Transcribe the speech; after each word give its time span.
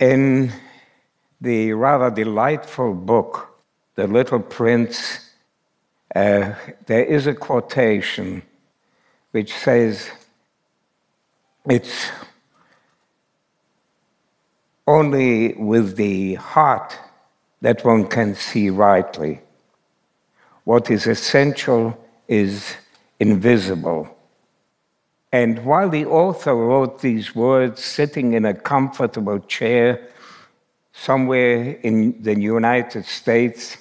In 0.00 0.52
the 1.40 1.72
rather 1.72 2.10
delightful 2.10 2.94
book, 2.94 3.58
The 3.96 4.06
Little 4.06 4.38
Prince, 4.38 5.30
uh, 6.14 6.54
there 6.86 7.04
is 7.04 7.26
a 7.26 7.34
quotation 7.34 8.42
which 9.32 9.52
says, 9.52 10.08
It's 11.68 12.10
only 14.86 15.54
with 15.54 15.96
the 15.96 16.34
heart 16.34 16.96
that 17.60 17.84
one 17.84 18.06
can 18.06 18.36
see 18.36 18.70
rightly. 18.70 19.40
What 20.62 20.90
is 20.90 21.08
essential 21.08 21.98
is 22.28 22.76
invisible. 23.18 24.17
And 25.32 25.64
while 25.64 25.90
the 25.90 26.06
author 26.06 26.54
wrote 26.54 27.00
these 27.00 27.34
words 27.34 27.84
sitting 27.84 28.32
in 28.32 28.44
a 28.44 28.54
comfortable 28.54 29.40
chair 29.40 30.08
somewhere 30.92 31.72
in 31.82 32.22
the 32.22 32.38
United 32.38 33.04
States, 33.04 33.76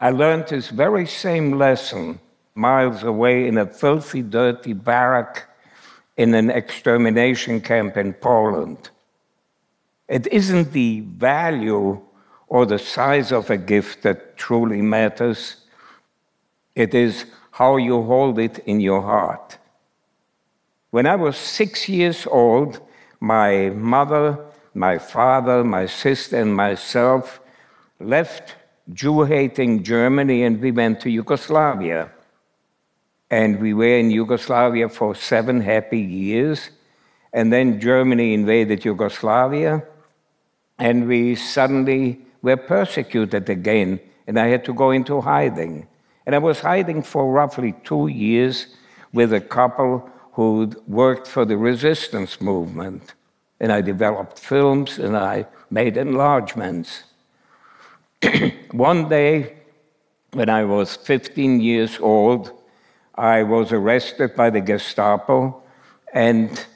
I 0.00 0.10
learned 0.10 0.48
this 0.48 0.68
very 0.68 1.06
same 1.06 1.58
lesson 1.58 2.18
miles 2.54 3.02
away 3.04 3.46
in 3.46 3.56
a 3.56 3.66
filthy, 3.66 4.22
dirty 4.22 4.72
barrack 4.72 5.48
in 6.16 6.34
an 6.34 6.50
extermination 6.50 7.60
camp 7.60 7.96
in 7.96 8.12
Poland. 8.12 8.90
It 10.08 10.26
isn't 10.26 10.72
the 10.72 11.00
value 11.00 12.00
or 12.48 12.66
the 12.66 12.78
size 12.78 13.32
of 13.32 13.48
a 13.48 13.56
gift 13.56 14.02
that 14.02 14.36
truly 14.36 14.82
matters, 14.82 15.56
it 16.74 16.94
is 16.94 17.24
how 17.52 17.76
you 17.76 18.02
hold 18.02 18.38
it 18.38 18.58
in 18.66 18.80
your 18.80 19.00
heart. 19.00 19.56
When 20.92 21.06
I 21.06 21.16
was 21.16 21.38
six 21.38 21.88
years 21.88 22.26
old, 22.26 22.78
my 23.18 23.70
mother, 23.70 24.38
my 24.74 24.98
father, 24.98 25.64
my 25.64 25.86
sister, 25.86 26.38
and 26.38 26.54
myself 26.54 27.40
left 27.98 28.56
Jew 28.92 29.22
hating 29.22 29.84
Germany 29.84 30.42
and 30.42 30.60
we 30.60 30.70
went 30.70 31.00
to 31.00 31.08
Yugoslavia. 31.10 32.10
And 33.30 33.58
we 33.58 33.72
were 33.72 33.96
in 33.96 34.10
Yugoslavia 34.10 34.90
for 34.90 35.14
seven 35.14 35.62
happy 35.62 35.98
years. 35.98 36.68
And 37.32 37.50
then 37.50 37.80
Germany 37.80 38.34
invaded 38.34 38.84
Yugoslavia, 38.84 39.82
and 40.78 41.08
we 41.08 41.36
suddenly 41.36 42.20
were 42.42 42.58
persecuted 42.58 43.48
again, 43.48 43.98
and 44.26 44.38
I 44.38 44.48
had 44.48 44.66
to 44.66 44.74
go 44.74 44.90
into 44.90 45.22
hiding. 45.22 45.86
And 46.26 46.34
I 46.34 46.38
was 46.38 46.60
hiding 46.60 47.02
for 47.02 47.32
roughly 47.32 47.72
two 47.82 48.08
years 48.08 48.66
with 49.14 49.32
a 49.32 49.40
couple 49.40 50.10
who 50.32 50.72
worked 50.86 51.26
for 51.26 51.44
the 51.44 51.56
resistance 51.56 52.40
movement. 52.40 53.14
And 53.60 53.70
I 53.72 53.80
developed 53.80 54.38
films 54.38 54.98
and 54.98 55.16
I 55.16 55.46
made 55.70 55.96
enlargements. 55.96 57.04
One 58.72 59.08
day, 59.08 59.56
when 60.32 60.48
I 60.48 60.64
was 60.64 60.96
15 60.96 61.60
years 61.60 61.98
old, 62.00 62.52
I 63.14 63.42
was 63.42 63.72
arrested 63.72 64.34
by 64.34 64.50
the 64.50 64.60
Gestapo 64.60 65.62
and 66.14 66.66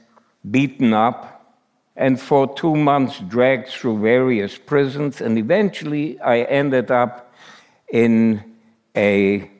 beaten 0.51 0.93
up, 0.93 1.57
and 1.97 2.21
for 2.21 2.55
two 2.55 2.77
months 2.77 3.21
dragged 3.21 3.69
through 3.69 4.01
various 4.01 4.59
prisons, 4.59 5.21
and 5.21 5.39
eventually 5.39 6.21
I 6.21 6.43
ended 6.43 6.91
up 6.91 7.33
in 7.91 8.57
a 8.95 9.51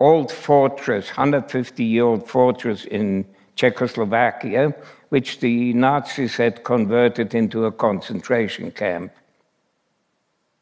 old 0.00 0.30
fortress, 0.30 1.08
150 1.08 1.84
year 1.84 2.04
old 2.04 2.28
fortress 2.28 2.84
in 2.84 3.24
Czechoslovakia, 3.54 4.74
which 5.08 5.40
the 5.40 5.72
Nazis 5.72 6.36
had 6.36 6.64
converted 6.64 7.34
into 7.34 7.64
a 7.64 7.72
concentration 7.72 8.70
camp. 8.70 9.12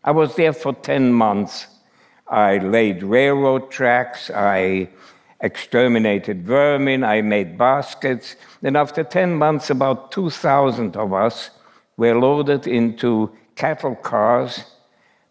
I 0.05 0.13
was 0.13 0.37
there 0.37 0.53
for 0.53 0.75
10 0.75 1.13
months. 1.13 1.67
I 2.29 2.59
laid 2.59 3.03
railroad 3.03 3.71
tracks, 3.71 4.31
I 4.31 4.89
exterminated 5.41 6.47
vermin, 6.47 7.05
I 7.05 7.21
made 7.23 7.59
baskets. 7.59 8.37
Then, 8.63 8.77
after 8.77 9.03
10 9.03 9.35
months, 9.35 9.71
about 9.71 10.13
2,000 10.13 10.97
of 10.97 11.13
us 11.13 11.51
were 11.97 12.19
loaded 12.19 12.67
into 12.67 13.31
cattle 13.57 13.95
cars. 13.95 14.65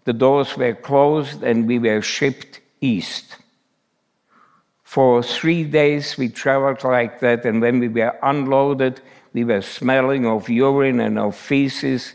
The 0.06 0.13
doors 0.13 0.58
were 0.58 0.75
closed, 0.75 1.44
and 1.44 1.68
we 1.68 1.80
were 1.80 2.02
shipped 2.02 2.59
east. 2.81 3.38
For 4.94 5.24
three 5.24 5.64
days 5.64 6.20
we 6.20 6.30
traveled 6.30 6.84
like 6.84 7.20
that, 7.22 7.48
and 7.48 7.59
when 7.59 7.80
we 7.80 7.88
were 7.88 8.16
unloaded, 8.22 9.02
we 9.34 9.44
were 9.44 9.64
smelling 9.64 10.28
of 10.28 10.50
urine 10.50 11.00
and 11.00 11.18
of 11.18 11.36
feces, 11.36 12.14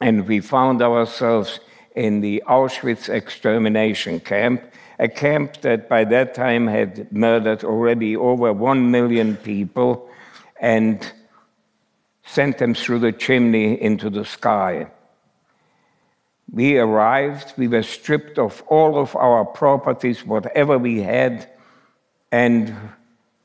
and 0.00 0.28
we 0.28 0.38
found 0.38 0.80
ourselves 0.80 1.58
in 1.96 2.20
the 2.20 2.40
Auschwitz 2.46 3.08
extermination 3.08 4.20
camp, 4.20 4.62
a 5.00 5.08
camp 5.08 5.60
that 5.62 5.88
by 5.88 6.04
that 6.04 6.34
time 6.34 6.68
had 6.68 7.10
murdered 7.10 7.64
already 7.64 8.14
over 8.14 8.52
one 8.52 8.92
million 8.92 9.36
people 9.38 10.08
and 10.60 11.12
sent 12.24 12.58
them 12.58 12.74
through 12.74 13.00
the 13.00 13.10
chimney 13.10 13.82
into 13.82 14.08
the 14.08 14.24
sky. 14.24 14.86
We 16.48 16.78
arrived, 16.78 17.54
we 17.56 17.66
were 17.66 17.82
stripped 17.82 18.38
of 18.38 18.62
all 18.68 19.00
of 19.00 19.16
our 19.16 19.44
properties, 19.44 20.24
whatever 20.24 20.78
we 20.78 21.02
had, 21.02 21.48
and 22.32 22.74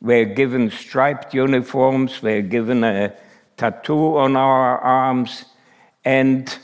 we 0.01 0.19
were 0.23 0.33
given 0.33 0.71
striped 0.71 1.33
uniforms, 1.33 2.21
we 2.21 2.35
were 2.35 2.41
given 2.41 2.83
a 2.85 3.13
tattoo 3.57 4.17
on 4.17 4.37
our 4.37 4.79
arms, 4.79 5.45
and 6.05 6.57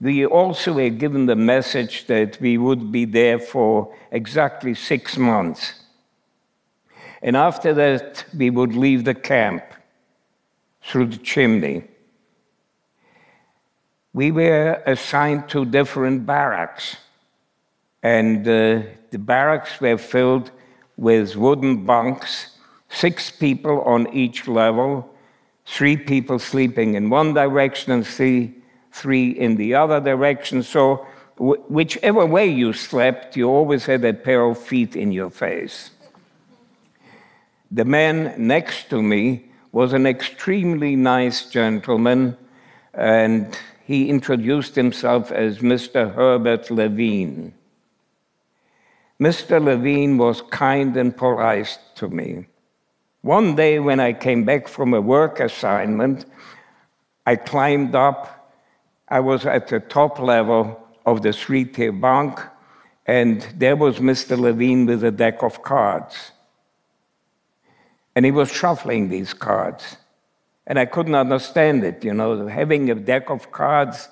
we 0.00 0.24
also 0.24 0.72
were 0.74 0.90
given 0.90 1.26
the 1.26 1.34
message 1.36 2.06
that 2.06 2.40
we 2.40 2.56
would 2.56 2.92
be 2.92 3.04
there 3.04 3.40
for 3.40 3.92
exactly 4.12 4.74
six 4.74 5.16
months. 5.16 5.74
And 7.22 7.36
after 7.36 7.74
that, 7.74 8.24
we 8.36 8.50
would 8.50 8.76
leave 8.76 9.04
the 9.04 9.14
camp 9.14 9.64
through 10.82 11.06
the 11.06 11.16
chimney. 11.16 11.84
We 14.12 14.30
were 14.30 14.80
assigned 14.86 15.48
to 15.48 15.64
different 15.64 16.24
barracks, 16.24 16.96
and 18.02 18.46
uh, 18.46 18.82
the 19.10 19.18
barracks 19.18 19.80
were 19.80 19.98
filled 19.98 20.52
with 20.96 21.36
wooden 21.36 21.84
bunks, 21.84 22.56
six 22.88 23.30
people 23.30 23.80
on 23.82 24.12
each 24.14 24.46
level, 24.46 25.08
three 25.66 25.96
people 25.96 26.38
sleeping 26.38 26.94
in 26.94 27.10
one 27.10 27.34
direction 27.34 27.92
and 27.92 28.06
three, 28.06 28.54
three 28.92 29.30
in 29.30 29.56
the 29.56 29.74
other 29.74 30.00
direction. 30.00 30.62
So, 30.62 31.06
whichever 31.36 32.24
way 32.26 32.46
you 32.46 32.72
slept, 32.72 33.36
you 33.36 33.48
always 33.48 33.86
had 33.86 34.04
a 34.04 34.14
pair 34.14 34.44
of 34.44 34.58
feet 34.58 34.94
in 34.94 35.10
your 35.10 35.30
face. 35.30 35.90
The 37.70 37.84
man 37.84 38.34
next 38.38 38.88
to 38.90 39.02
me 39.02 39.50
was 39.72 39.92
an 39.92 40.06
extremely 40.06 40.94
nice 40.94 41.50
gentleman, 41.50 42.36
and 42.92 43.58
he 43.84 44.08
introduced 44.08 44.76
himself 44.76 45.32
as 45.32 45.58
Mr. 45.58 46.14
Herbert 46.14 46.70
Levine. 46.70 47.52
Mr. 49.20 49.62
Levine 49.62 50.18
was 50.18 50.42
kind 50.50 50.96
and 50.96 51.16
polite 51.16 51.78
to 51.94 52.08
me. 52.08 52.46
One 53.22 53.54
day, 53.54 53.78
when 53.78 54.00
I 54.00 54.12
came 54.12 54.44
back 54.44 54.68
from 54.68 54.92
a 54.92 55.00
work 55.00 55.40
assignment, 55.40 56.26
I 57.24 57.36
climbed 57.36 57.94
up. 57.94 58.52
I 59.08 59.20
was 59.20 59.46
at 59.46 59.68
the 59.68 59.80
top 59.80 60.18
level 60.18 60.80
of 61.06 61.22
the 61.22 61.32
three 61.32 61.64
tier 61.64 61.92
bunk, 61.92 62.40
and 63.06 63.46
there 63.56 63.76
was 63.76 63.98
Mr. 63.98 64.38
Levine 64.38 64.86
with 64.86 65.04
a 65.04 65.10
deck 65.10 65.42
of 65.42 65.62
cards. 65.62 66.32
And 68.16 68.24
he 68.24 68.30
was 68.30 68.50
shuffling 68.50 69.08
these 69.08 69.32
cards. 69.32 69.96
And 70.66 70.78
I 70.78 70.86
couldn't 70.86 71.14
understand 71.14 71.84
it. 71.84 72.04
You 72.04 72.14
know, 72.14 72.46
having 72.46 72.90
a 72.90 72.94
deck 72.94 73.30
of 73.30 73.52
cards 73.52 74.08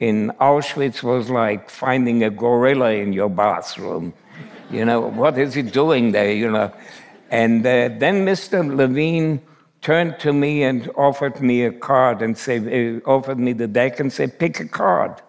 in 0.00 0.32
Auschwitz 0.40 1.02
was 1.02 1.28
like 1.30 1.68
finding 1.68 2.24
a 2.24 2.30
gorilla 2.30 2.92
in 2.92 3.12
your 3.12 3.28
bathroom. 3.28 4.14
You 4.70 4.84
know, 4.84 5.00
what 5.00 5.38
is 5.38 5.54
he 5.54 5.62
doing 5.62 6.12
there? 6.12 6.32
You 6.32 6.50
know. 6.50 6.72
And 7.30 7.64
uh, 7.64 7.90
then 7.98 8.26
Mr. 8.26 8.66
Levine 8.74 9.40
turned 9.82 10.18
to 10.20 10.32
me 10.32 10.62
and 10.62 10.90
offered 10.96 11.40
me 11.40 11.64
a 11.64 11.72
card 11.72 12.22
and 12.22 12.36
said, 12.36 12.66
uh, 12.66 13.08
offered 13.08 13.38
me 13.38 13.52
the 13.52 13.68
deck 13.68 14.00
and 14.00 14.12
said, 14.12 14.38
pick 14.38 14.58
a 14.58 14.66
card. 14.66 15.22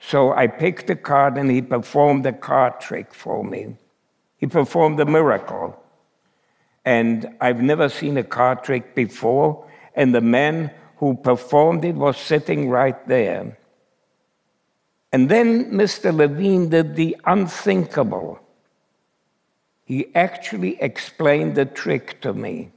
So 0.00 0.32
I 0.32 0.46
picked 0.46 0.90
a 0.90 0.96
card 0.96 1.36
and 1.38 1.50
he 1.50 1.62
performed 1.62 2.26
a 2.26 2.32
card 2.32 2.80
trick 2.80 3.14
for 3.14 3.42
me. 3.44 3.76
He 4.36 4.46
performed 4.46 5.00
a 5.00 5.06
miracle. 5.06 5.80
And 6.84 7.36
I've 7.40 7.60
never 7.60 7.88
seen 7.88 8.16
a 8.16 8.22
card 8.22 8.62
trick 8.64 8.94
before. 8.94 9.66
And 9.94 10.14
the 10.14 10.20
man 10.20 10.70
who 10.98 11.16
performed 11.16 11.84
it 11.84 11.94
was 11.94 12.16
sitting 12.16 12.68
right 12.68 13.06
there. 13.08 13.56
And 15.12 15.28
then 15.28 15.72
Mr. 15.72 16.14
Levine 16.14 16.68
did 16.68 16.96
the 16.96 17.16
unthinkable. 17.24 18.40
He 19.84 20.14
actually 20.14 20.80
explained 20.82 21.54
the 21.54 21.64
trick 21.64 22.20
to 22.20 22.32
me. 22.34 22.70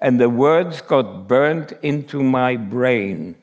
And 0.00 0.20
the 0.20 0.28
words 0.28 0.80
got 0.80 1.28
burned 1.28 1.76
into 1.82 2.22
my 2.22 2.56
brain. 2.56 3.36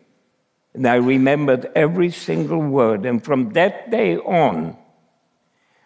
And 0.74 0.88
I 0.88 0.96
remembered 0.96 1.72
every 1.76 2.12
single 2.12 2.60
word. 2.60 3.06
And 3.06 3.24
from 3.24 3.54
that 3.54 3.90
day 3.90 4.18
on, 4.18 4.78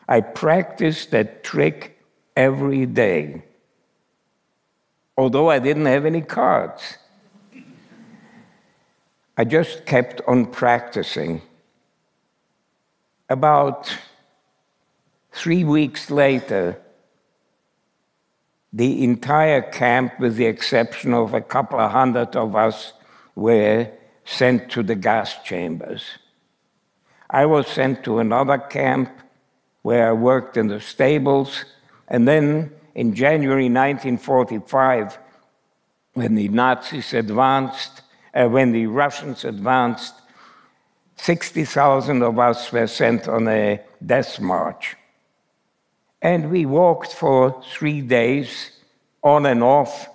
I 0.08 0.20
practiced 0.20 1.12
that 1.12 1.44
trick 1.44 1.98
every 2.36 2.86
day, 2.86 3.44
although 5.18 5.50
I 5.50 5.60
didn't 5.60 5.86
have 5.86 6.06
any 6.06 6.22
cards. 6.22 6.98
I 9.38 9.46
just 9.46 9.86
kept 9.86 10.22
on 10.28 10.48
practicing. 10.48 11.42
About 13.32 13.98
three 15.32 15.64
weeks 15.64 16.12
later, 16.12 16.78
the 18.74 19.06
entire 19.06 19.62
camp, 19.62 20.20
with 20.20 20.36
the 20.36 20.48
exception 20.48 21.14
of 21.14 21.34
a 21.34 21.40
couple 21.40 21.80
of 21.80 21.92
hundred 21.92 22.36
of 22.36 22.58
us, 22.58 22.92
were 23.34 23.90
sent 24.26 24.70
to 24.72 24.84
the 24.84 24.96
gas 24.96 25.42
chambers. 25.46 26.04
I 27.30 27.46
was 27.46 27.68
sent 27.68 28.04
to 28.04 28.20
another 28.20 28.58
camp 28.58 29.10
where 29.82 30.10
I 30.10 30.12
worked 30.12 30.58
in 30.58 30.68
the 30.68 30.82
stables. 30.82 31.64
And 32.10 32.28
then 32.28 32.74
in 32.96 33.16
January 33.16 33.70
1945, 33.70 35.18
when 36.16 36.36
the 36.36 36.50
Nazis 36.50 37.14
advanced, 37.14 38.02
uh, 38.34 38.50
when 38.50 38.74
the 38.74 38.88
Russians 38.88 39.46
advanced, 39.46 40.16
60,000 41.22 42.24
of 42.24 42.40
us 42.40 42.72
were 42.72 42.88
sent 42.88 43.28
on 43.28 43.48
a 43.48 43.80
death 44.04 44.40
march. 44.40 44.96
And 46.20 46.50
we 46.50 46.66
walked 46.66 47.14
for 47.14 47.62
three 47.72 48.02
days 48.02 48.72
on 49.22 49.46
and 49.46 49.62
off. 49.62 50.10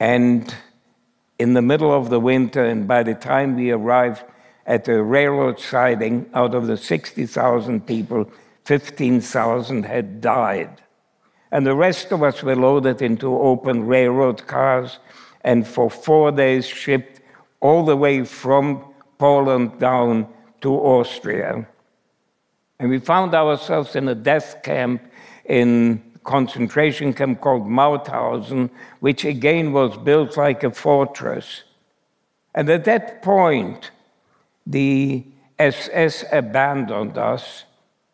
And 0.00 0.54
in 1.38 1.52
the 1.52 1.60
middle 1.60 1.92
of 1.92 2.08
the 2.08 2.20
winter, 2.20 2.64
and 2.64 2.88
by 2.88 3.02
the 3.02 3.14
time 3.14 3.56
we 3.56 3.70
arrived 3.70 4.24
at 4.66 4.86
the 4.86 5.02
railroad 5.02 5.60
siding, 5.60 6.30
out 6.32 6.54
of 6.54 6.68
the 6.68 6.78
60,000 6.78 7.86
people, 7.86 8.30
15,000 8.64 9.84
had 9.84 10.22
died. 10.22 10.80
And 11.52 11.66
the 11.66 11.76
rest 11.76 12.12
of 12.12 12.22
us 12.22 12.42
were 12.42 12.56
loaded 12.56 13.02
into 13.02 13.38
open 13.38 13.86
railroad 13.86 14.46
cars 14.46 15.00
and 15.42 15.68
for 15.68 15.90
four 15.90 16.32
days 16.32 16.64
shipped 16.64 17.20
all 17.60 17.84
the 17.84 17.96
way 17.96 18.24
from 18.24 18.93
Poland 19.18 19.78
down 19.78 20.28
to 20.60 20.74
Austria. 20.74 21.66
And 22.78 22.90
we 22.90 22.98
found 22.98 23.34
ourselves 23.34 23.96
in 23.96 24.08
a 24.08 24.14
death 24.14 24.62
camp 24.62 25.02
in 25.44 26.02
concentration 26.24 27.12
camp 27.12 27.40
called 27.40 27.66
Mauthausen, 27.66 28.70
which 29.00 29.24
again 29.24 29.72
was 29.72 29.96
built 29.98 30.36
like 30.36 30.64
a 30.64 30.70
fortress. 30.70 31.62
And 32.54 32.68
at 32.70 32.84
that 32.84 33.22
point, 33.22 33.90
the 34.66 35.24
SS 35.58 36.24
abandoned 36.32 37.18
us, 37.18 37.64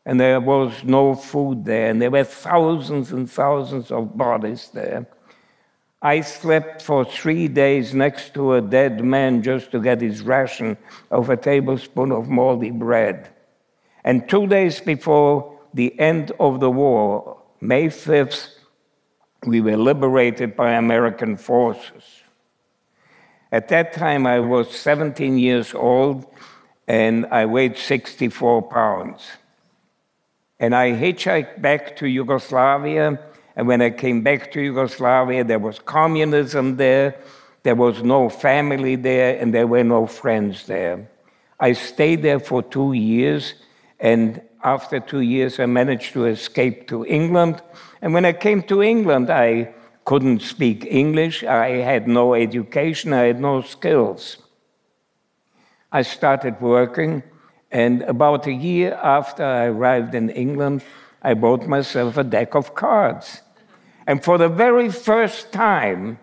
and 0.04 0.18
there 0.18 0.40
was 0.40 0.82
no 0.82 1.14
food 1.14 1.64
there, 1.64 1.90
and 1.90 2.02
there 2.02 2.10
were 2.10 2.24
thousands 2.24 3.12
and 3.12 3.30
thousands 3.30 3.90
of 3.90 4.16
bodies 4.16 4.70
there. 4.74 5.06
I 6.02 6.22
slept 6.22 6.80
for 6.80 7.04
three 7.04 7.46
days 7.46 7.92
next 7.92 8.32
to 8.34 8.54
a 8.54 8.62
dead 8.62 9.04
man 9.04 9.42
just 9.42 9.70
to 9.72 9.80
get 9.80 10.00
his 10.00 10.22
ration 10.22 10.78
of 11.10 11.28
a 11.28 11.36
tablespoon 11.36 12.10
of 12.10 12.28
moldy 12.28 12.70
bread. 12.70 13.28
And 14.02 14.26
two 14.28 14.46
days 14.46 14.80
before 14.80 15.58
the 15.74 15.98
end 16.00 16.32
of 16.40 16.60
the 16.60 16.70
war, 16.70 17.42
May 17.60 17.88
5th, 17.88 18.48
we 19.44 19.60
were 19.60 19.76
liberated 19.76 20.56
by 20.56 20.72
American 20.72 21.36
forces. 21.36 22.04
At 23.52 23.68
that 23.68 23.92
time, 23.92 24.26
I 24.26 24.40
was 24.40 24.70
17 24.70 25.38
years 25.38 25.74
old 25.74 26.26
and 26.88 27.26
I 27.26 27.46
weighed 27.46 27.76
64 27.76 28.62
pounds. 28.62 29.22
And 30.58 30.74
I 30.74 30.92
hitchhiked 30.92 31.60
back 31.60 31.96
to 31.96 32.06
Yugoslavia. 32.06 33.18
And 33.56 33.66
when 33.66 33.82
I 33.82 33.90
came 33.90 34.22
back 34.22 34.52
to 34.52 34.60
Yugoslavia, 34.60 35.44
there 35.44 35.58
was 35.58 35.78
communism 35.78 36.76
there, 36.76 37.16
there 37.62 37.74
was 37.74 38.02
no 38.02 38.28
family 38.28 38.96
there, 38.96 39.38
and 39.38 39.52
there 39.52 39.66
were 39.66 39.84
no 39.84 40.06
friends 40.06 40.66
there. 40.66 41.08
I 41.58 41.72
stayed 41.72 42.22
there 42.22 42.40
for 42.40 42.62
two 42.62 42.94
years, 42.94 43.54
and 43.98 44.40
after 44.62 45.00
two 45.00 45.20
years, 45.20 45.60
I 45.60 45.66
managed 45.66 46.12
to 46.14 46.26
escape 46.26 46.88
to 46.88 47.04
England. 47.04 47.62
And 48.00 48.14
when 48.14 48.24
I 48.24 48.32
came 48.32 48.62
to 48.64 48.82
England, 48.82 49.30
I 49.30 49.74
couldn't 50.04 50.40
speak 50.40 50.86
English, 50.86 51.44
I 51.44 51.68
had 51.68 52.08
no 52.08 52.34
education, 52.34 53.12
I 53.12 53.24
had 53.24 53.40
no 53.40 53.60
skills. 53.60 54.38
I 55.92 56.02
started 56.02 56.60
working, 56.60 57.22
and 57.70 58.02
about 58.02 58.46
a 58.46 58.52
year 58.52 58.94
after 59.02 59.44
I 59.44 59.66
arrived 59.66 60.14
in 60.14 60.30
England, 60.30 60.82
I 61.22 61.34
bought 61.34 61.66
myself 61.66 62.16
a 62.16 62.24
deck 62.24 62.54
of 62.54 62.74
cards. 62.74 63.42
And 64.06 64.24
for 64.24 64.38
the 64.38 64.48
very 64.48 64.90
first 64.90 65.52
time, 65.52 66.18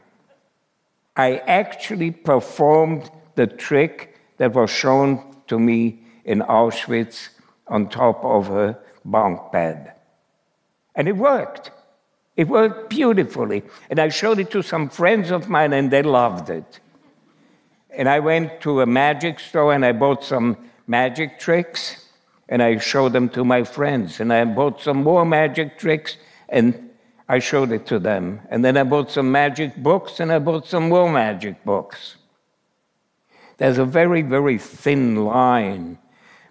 I 1.15 1.37
actually 1.37 2.11
performed 2.11 3.09
the 3.35 3.47
trick 3.47 4.17
that 4.37 4.53
was 4.53 4.69
shown 4.69 5.35
to 5.47 5.59
me 5.59 5.99
in 6.25 6.39
Auschwitz 6.39 7.29
on 7.67 7.89
top 7.89 8.23
of 8.23 8.49
a 8.49 8.77
bunk 9.05 9.51
bed. 9.51 9.93
And 10.95 11.07
it 11.07 11.15
worked. 11.15 11.71
It 12.35 12.47
worked 12.47 12.89
beautifully. 12.89 13.63
And 13.89 13.99
I 13.99 14.09
showed 14.09 14.39
it 14.39 14.51
to 14.51 14.61
some 14.61 14.89
friends 14.89 15.31
of 15.31 15.49
mine, 15.49 15.73
and 15.73 15.91
they 15.91 16.03
loved 16.03 16.49
it. 16.49 16.79
And 17.89 18.07
I 18.07 18.19
went 18.19 18.61
to 18.61 18.81
a 18.81 18.85
magic 18.85 19.39
store 19.39 19.73
and 19.73 19.83
I 19.83 19.91
bought 19.91 20.23
some 20.23 20.57
magic 20.85 21.39
tricks 21.39 22.06
and 22.49 22.63
I 22.63 22.77
showed 22.77 23.13
them 23.13 23.29
to 23.29 23.43
my 23.43 23.63
friends. 23.63 24.19
And 24.19 24.31
I 24.31 24.45
bought 24.45 24.81
some 24.81 25.03
more 25.03 25.25
magic 25.25 25.77
tricks 25.77 26.17
and 26.49 26.89
I 27.29 27.39
showed 27.39 27.71
it 27.71 27.85
to 27.87 27.99
them. 27.99 28.39
And 28.49 28.63
then 28.63 28.77
I 28.77 28.83
bought 28.83 29.11
some 29.11 29.31
magic 29.31 29.75
books 29.75 30.19
and 30.19 30.31
I 30.31 30.39
bought 30.39 30.65
some 30.65 30.89
more 30.89 31.11
magic 31.11 31.63
books. 31.65 32.15
There's 33.57 33.79
a 33.79 33.85
very, 33.85 34.21
very 34.21 34.57
thin 34.57 35.25
line 35.25 35.97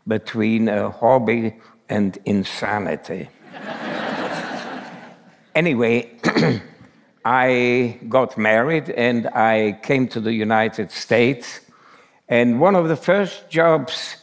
between 0.06 0.68
a 0.68 0.90
hobby 0.90 1.56
and 1.88 2.18
insanity. 2.24 3.30
anyway, 5.54 6.12
I 7.24 7.98
got 8.08 8.36
married 8.36 8.90
and 8.90 9.28
I 9.28 9.78
came 9.82 10.08
to 10.08 10.20
the 10.20 10.32
United 10.32 10.90
States. 10.90 11.60
And 12.28 12.60
one 12.60 12.74
of 12.74 12.88
the 12.88 12.96
first 12.96 13.48
jobs 13.48 14.16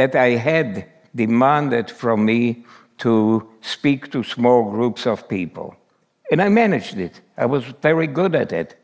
that 0.00 0.16
I 0.16 0.30
had 0.30 0.86
demanded 1.14 1.90
from 1.90 2.24
me 2.24 2.64
to 3.04 3.46
speak 3.60 4.10
to 4.12 4.22
small 4.22 4.70
groups 4.70 5.06
of 5.06 5.28
people. 5.28 5.76
And 6.30 6.40
I 6.40 6.48
managed 6.48 6.98
it. 6.98 7.20
I 7.36 7.44
was 7.44 7.64
very 7.82 8.06
good 8.06 8.34
at 8.34 8.50
it. 8.50 8.76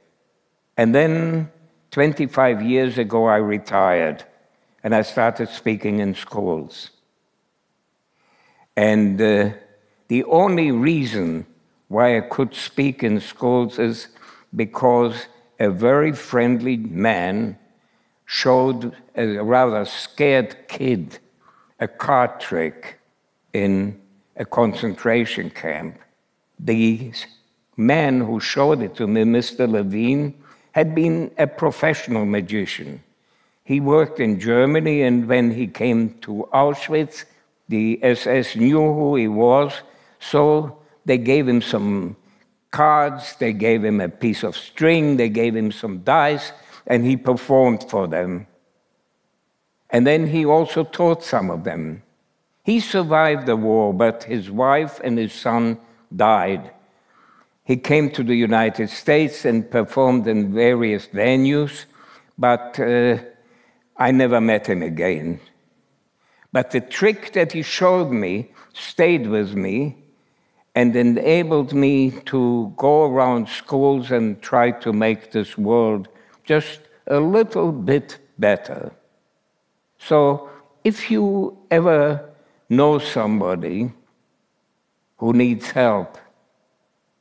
And 0.77 0.95
then 0.95 1.51
25 1.93 2.63
years 2.63 2.99
ago, 2.99 3.25
I 3.25 3.37
retired 3.37 4.25
and 4.85 4.95
I 4.95 5.01
started 5.01 5.49
speaking 5.49 6.01
in 6.01 6.15
schools. 6.15 6.91
And 8.77 9.19
uh, 9.19 9.51
the 10.09 10.23
only 10.25 10.71
reason 10.71 11.47
why 11.89 12.19
I 12.19 12.21
could 12.21 12.55
speak 12.55 13.03
in 13.03 13.21
schools 13.21 13.79
is 13.79 14.09
because 14.55 15.29
a 15.59 15.71
very 15.71 16.13
friendly 16.13 16.77
man 16.77 17.59
showed 18.27 18.95
a 19.15 19.43
rather 19.43 19.85
scared 19.85 20.69
kid 20.69 21.19
a 21.81 21.89
card 21.89 22.41
trick 22.41 22.99
in 23.53 24.01
a 24.37 24.45
concentration 24.45 25.51
camp. 25.51 25.99
The 26.59 27.13
man 27.77 28.21
who 28.21 28.41
showed 28.41 28.83
it 28.83 28.95
to 28.97 29.07
me, 29.07 29.23
Mr. 29.23 29.71
Levine, 29.71 30.35
had 30.73 30.95
been 30.95 31.31
a 31.39 31.47
professional 31.47 32.25
magician. 32.25 33.03
He 33.65 33.81
worked 33.81 34.21
in 34.21 34.39
Germany, 34.39 35.03
and 35.03 35.27
when 35.27 35.51
he 35.51 35.67
came 35.67 36.19
to 36.21 36.49
Auschwitz, 36.53 37.25
the 37.69 37.99
SS 38.03 38.57
knew 38.57 38.81
who 38.81 39.17
he 39.17 39.29
was, 39.29 39.73
so 40.21 40.79
they 41.05 41.19
gave 41.19 41.49
him 41.49 41.61
some 41.61 42.17
cards, 42.71 43.37
they 43.39 43.53
gave 43.53 43.85
him 43.85 44.01
a 44.01 44.09
piece 44.09 44.43
of 44.43 44.57
string, 44.57 45.17
they 45.17 45.29
gave 45.29 45.57
him 45.57 45.73
some 45.73 45.99
dice, 46.01 46.53
and 46.87 47.05
he 47.05 47.17
performed 47.17 47.85
for 47.89 48.07
them. 48.07 48.47
And 49.91 50.07
then 50.07 50.29
he 50.29 50.45
also 50.45 50.85
taught 50.85 51.23
some 51.23 51.51
of 51.51 51.65
them. 51.65 52.03
He 52.65 52.81
survived 52.81 53.47
the 53.47 53.57
war, 53.57 53.95
but 53.95 54.25
his 54.25 54.51
wife 54.51 55.01
and 55.05 55.19
his 55.19 55.33
son 55.33 55.79
died. 56.15 56.73
He 57.65 57.77
came 57.77 58.11
to 58.11 58.23
the 58.23 58.35
United 58.35 58.91
States 58.91 59.45
and 59.45 59.71
performed 59.71 60.27
in 60.27 60.55
various 60.55 61.07
venues, 61.09 61.85
but 62.39 62.79
uh, 62.79 63.19
I 63.97 64.11
never 64.11 64.41
met 64.41 64.69
him 64.69 64.83
again. 64.83 65.41
But 66.53 66.71
the 66.71 66.81
trick 66.81 67.33
that 67.33 67.53
he 67.53 67.63
showed 67.63 68.11
me 68.11 68.53
stayed 68.73 69.27
with 69.27 69.55
me 69.55 69.97
and 70.75 70.95
enabled 70.95 71.73
me 71.73 72.11
to 72.27 72.73
go 72.77 73.05
around 73.05 73.49
schools 73.49 74.11
and 74.11 74.41
try 74.43 74.71
to 74.71 74.93
make 74.93 75.33
this 75.33 75.57
world 75.57 76.09
just 76.47 76.81
a 77.07 77.21
little 77.21 77.73
bit 77.73 78.19
better. 78.39 78.93
So 79.99 80.49
if 80.85 81.11
you 81.11 81.59
ever 81.71 82.31
know 82.69 82.99
somebody 82.99 83.93
who 85.19 85.33
needs 85.33 85.71
help, 85.71 86.19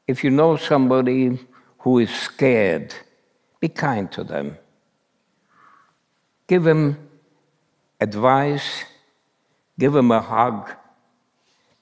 if 0.07 0.23
you 0.23 0.29
know 0.29 0.55
somebody 0.55 1.39
who 1.79 1.99
is 1.99 2.11
scared, 2.11 2.93
be 3.59 3.67
kind 3.67 4.11
to 4.11 4.23
them. 4.23 4.57
Give 6.47 6.63
them 6.63 7.09
advice, 7.99 8.83
give 9.79 9.93
them 9.93 10.11
a 10.11 10.21
hug, 10.21 10.69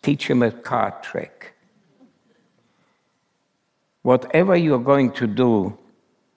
teach 0.01 0.27
them 0.27 0.41
a 0.41 0.51
card 0.51 1.03
trick. 1.03 1.53
Whatever 4.03 4.55
you're 4.55 4.79
going 4.79 5.11
to 5.13 5.27
do, 5.27 5.77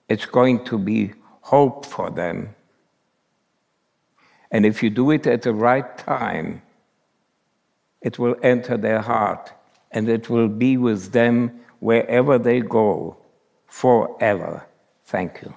it's 0.09 0.25
going 0.25 0.63
to 0.65 0.77
be 0.77 1.13
hope 1.41 1.85
for 1.85 2.09
them. 2.09 2.55
And 4.51 4.65
if 4.65 4.81
you 4.81 4.89
do 4.89 5.11
it 5.11 5.27
at 5.27 5.41
the 5.41 5.53
right 5.53 5.97
time, 5.97 6.61
it 8.01 8.17
will 8.17 8.35
enter 8.43 8.77
their 8.77 9.01
heart 9.01 9.51
and 9.91 10.07
it 10.07 10.29
will 10.29 10.47
be 10.47 10.77
with 10.77 11.11
them 11.11 11.59
wherever 11.79 12.37
they 12.37 12.61
go 12.61 13.17
forever. 13.65 14.65
Thank 15.05 15.41
you. 15.41 15.53